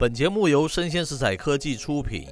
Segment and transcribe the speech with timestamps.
[0.00, 2.26] 本节目由生鲜食材科技出品。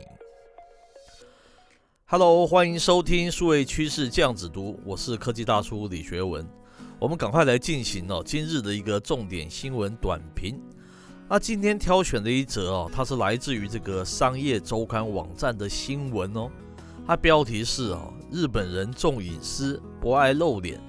[2.07, 6.49] Hello，欢迎收听数位趋势酱子读，我是科技大叔李学文。
[6.99, 10.59] 我们赶快来进行哦，今日的一个重点新闻短评。
[11.29, 16.51] 那今天挑选的一则哦，它是来自于这个商业周刊网站的新闻哦。
[17.07, 20.81] 它标题是哦，日本人重隐私，不爱露脸。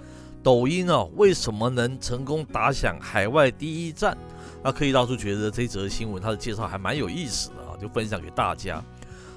[0.42, 4.18] 抖音哦，为什么能成功打响海外第一战？
[4.62, 8.84] 那科技大叔觉得这则新闻它的介绍还蛮有意思的啊，就分享给大家。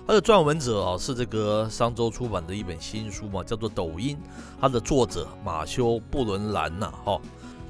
[0.05, 4.17] 它的撰文者啊是这个商周出版的一本新书嘛，叫做《抖音》，
[4.61, 7.21] 它的作者马修布伦兰呐哈。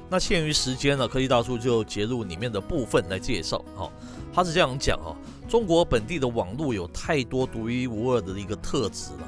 [0.09, 3.87] 那限于时间呢，科技大叔就截录里面的部分来介绍哈。
[4.33, 5.13] 他是这样讲啊，
[5.47, 9.27] 中国本地的网络有太多独一无二的一个特质了，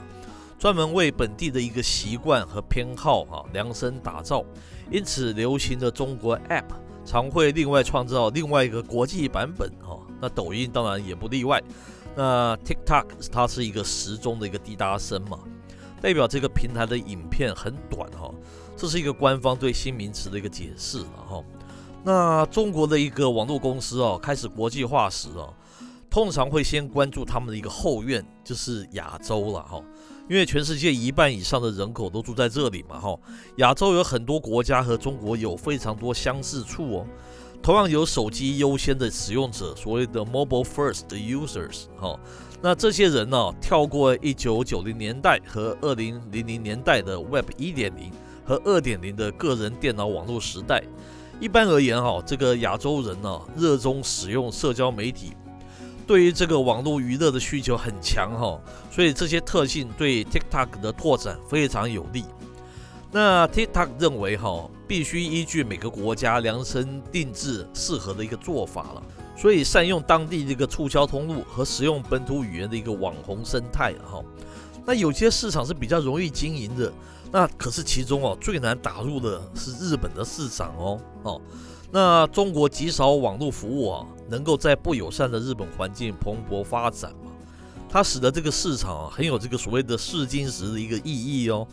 [0.57, 4.43] 专门为本地的一个习惯和偏好哈量身打造，
[4.89, 6.63] 因此流行的中国 App。
[7.05, 11.61] 常会另外创造另外一个国际版本哦，那抖音当然也不例外。
[12.15, 15.39] 那 TikTok 它是一个时钟的一个滴答声嘛，
[16.01, 18.33] 代表这个平台的影片很短哈，
[18.75, 21.43] 这是一个官方对新名词的一个解释了哈。
[22.03, 25.53] 那中国的一个网络公司哦，开始国际化时哦，
[26.09, 29.81] 通常会先关注他们的一个后院，就是亚洲了哈。
[30.27, 33.17] 因为全世界一半以上的人口都住在这里嘛，哈，
[33.57, 37.07] 亚洲有很多国家和中国有非常多相似处哦。
[37.61, 42.19] 同样有手机优先的使用者，所谓的 mobile first users，哈，
[42.61, 48.11] 那这些人呢，跳过一九九零年代和二零零零年代的 Web 一点零
[48.45, 50.83] 和二点零的个人电脑网络时代。
[51.39, 55.33] 一般而言，哈，这个亚洲人呢，热衷使用社交媒体。
[56.07, 58.59] 对于这个网络娱乐的需求很强哈，
[58.91, 62.23] 所以这些特性对 TikTok 的拓展非常有利。
[63.11, 69.03] 那 TikTok 认为哈，必须依据每个国家量身定制适合的一个做法了，
[69.35, 74.21] 所以善用当地的一个促销通路和使用本土语言的一个网红生态哈。
[74.85, 76.93] 那有些市场是比较容易经营的，
[77.35, 81.41] 那可是其中哦最难打入的是日本的市场哦哦。
[81.91, 87.33] 那中国极少网络服务啊，能够在不友善的日本环境蓬勃发展嘛？
[87.89, 91.03] 它使得这个市场啊，很有这个所谓的试金石的一个意
[91.43, 91.67] 义哦。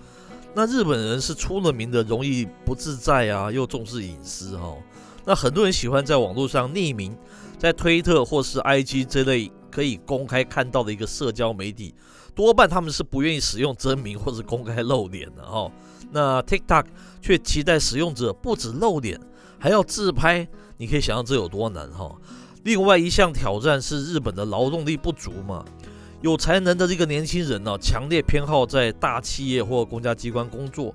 [0.53, 4.78] 那日本人是出了名的容易不自在啊，又重视隐私哈、哦。
[5.25, 7.17] 那很多人喜欢在网络上匿名，
[7.56, 11.95] 在推特或是 IG 这类可以公开看到的一个社交媒体，
[12.34, 15.70] 多半他们是不愿意使用真名或者公开露脸的、哦。
[16.10, 16.84] 那 TikTok
[17.20, 19.20] 却期待使用者不止露脸。
[19.59, 22.12] 还要自拍，你可以想象这有多难哈。
[22.65, 25.65] 另外一项挑战是日本的劳动力不足嘛，
[26.21, 30.92] 有才能的这个年轻人呢，强烈偏好在大企业或公家机关工作。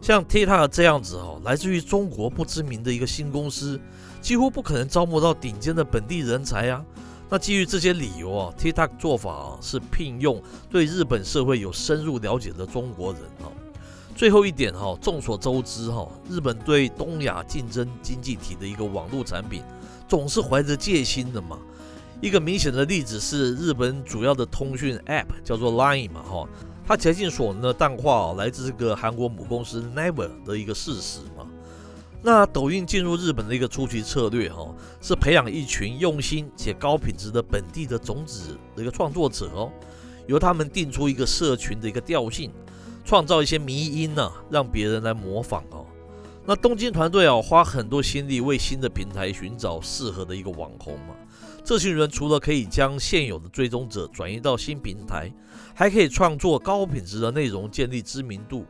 [0.00, 3.80] 像 TikTok 这样子哈，来自于中国不知名的一个新公司，
[4.20, 6.84] 几乎不可能招募到顶尖的本地人才呀。
[7.28, 13.50] 那基于这些理由啊，TikTok 做法啊是聘用对日本社会有深入了解的中国人啊。
[14.14, 19.62] 最后一点哈，众所周知哈，日本对东亚竞争经济体的一个网络产品，
[20.08, 21.58] 总是怀着戒心的嘛。
[22.22, 26.48] 一个明显的例子是日本主要的通讯 App 叫做 Line 嘛哈，
[26.86, 31.18] 它竭尽所能的淡化来自这个韩国母公司 Naver 的一个事实。
[32.26, 39.70] 那抖音进入日本的一个初期策略哈，是培养一群用心且高品质的本地的种子的一个创作者哦，
[40.26, 42.50] 由他们定出一个社群的一个调性。
[43.04, 45.86] 创造一些迷因呢、啊，让别人来模仿哦。
[46.44, 51.14] 那东京团队啊，花很多心力为新的平台寻找适合的一个网红嘛。
[51.62, 55.32] 这群人除了可以将现有的追踪者转移到新平台，
[55.72, 58.66] 还可以创作高品质的内容，建立知名度。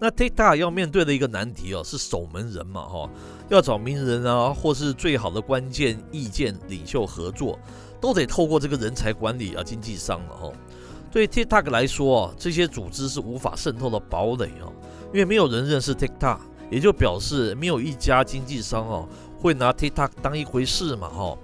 [0.00, 3.10] 那 TikTok 要面对的一个难题哦、是守门人嘛哈，
[3.48, 7.58] 要找名人啊，或是最好的关键意见领袖合作，
[8.00, 10.52] 都得透过这个人才管理啊，经纪商了哈。
[11.10, 14.72] 对 TikTok 来说啊，这些组织是无法渗透的堡垒哦，
[15.06, 16.38] 因为没有人认识 TikTok，
[16.70, 19.08] 也就表示没有一家经纪商哦
[19.40, 21.36] 会拿 TikTok 当一回事嘛哈。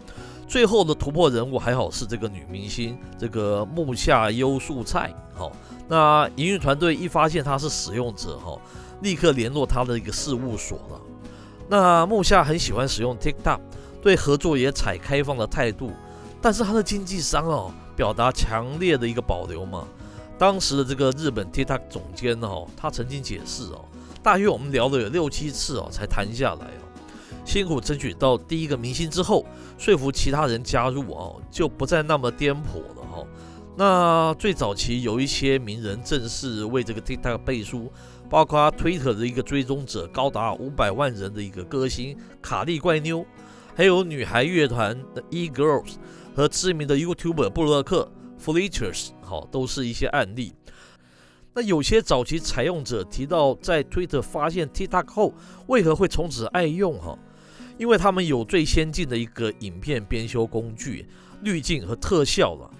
[0.47, 5.13] 最后的突破人物还好是这个女明星，这个木下优树菜。
[5.33, 5.51] 好，
[5.89, 8.59] 那营运团队一发现他是使用者哈，
[9.03, 11.01] 立刻联络他的一个事务所了。
[11.69, 13.61] 那木下很喜欢使用 TikTok，
[14.03, 15.93] 对合作也采开放的态度，
[16.41, 17.73] 但是他的经纪商哦。
[17.97, 19.87] 表达强烈的一个保留嘛。
[20.37, 23.85] 当时的这个日本 TikTok 总监哦，他曾经解释哦，
[24.21, 26.83] 大约我们聊了有六七次哦，才谈下来哦。
[27.45, 29.47] 辛苦争取到第一个明星之后，
[29.79, 33.25] 说服其他人加入哦，就不再那么颠簸了哈。
[33.77, 37.91] 那最早期有一些名人正式为这个 TikTok 背书，
[38.31, 43.27] 包括 Twitter 的一个追踪者高达五百万人的一个歌星卡莉怪妞，
[43.75, 45.95] 还有女孩乐团的 E-Girls
[46.37, 48.09] 和知名的 YouTuber 布洛克
[48.41, 50.53] Fleeters，好，都是一些案例。
[51.53, 55.35] 那有些早期采用者提到，在 Twitter 发现 TikTok 后，
[55.67, 56.97] 为何会从此爱用？
[57.01, 57.19] 哈，
[57.77, 61.09] 因为他们有最先进的一个影片编修工具、
[61.43, 62.71] 滤镜和特效了。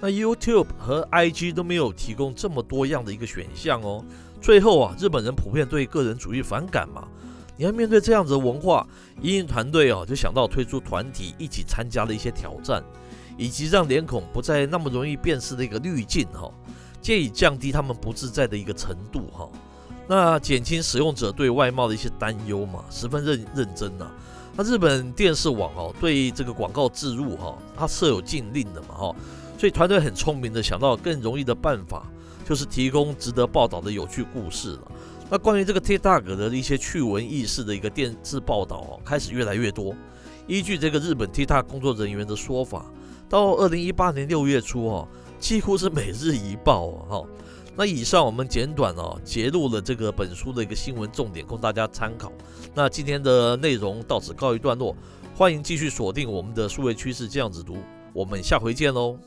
[0.00, 4.04] 那 YouTube 和 IG 都没有提供这么多样的一个选项哦。
[4.40, 7.08] 最后啊，日本人普遍对个人主义反感嘛。
[7.56, 8.86] 你要面对这样子的文化，
[9.22, 12.82] 影团队哦就想到推出团体一起参加的一些挑战，
[13.38, 16.50] 以及让脸孔不再那么容易辨识的一个滤镜哈，
[17.00, 19.48] 借以降低他们不自在的一个程度哈。
[20.08, 24.10] 那减轻使用者对外貌的一些担忧嘛，十分认认真呐。
[24.56, 29.16] 那日本电视网哦对这个广告置入哈，它设有禁令的嘛哈，
[29.64, 32.06] 所以团队很聪明的想到更容易的办法，
[32.46, 34.92] 就是提供值得报道的有趣故事了。
[35.30, 39.96] 那关于这个 TikTok 的一些趣闻轶事的一个电视报道哦，开始越来越多。
[40.46, 42.84] 依据这个日本 TikTok 工作人员的说法，
[43.26, 45.08] 到二零一八年六月初哦，
[45.38, 47.26] 几乎是每日一报哦。
[47.74, 52.30] 那以上我们简短哦节录了这个本书的一个新闻重点，供大家参考。
[52.74, 54.94] 那今天的内容到此告一段落，
[55.34, 57.78] 欢迎继续锁定我们的数位趋势这样子读，
[58.12, 59.18] 我们下回见喽。